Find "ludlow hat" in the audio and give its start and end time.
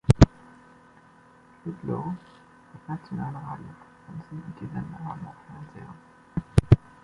1.63-2.87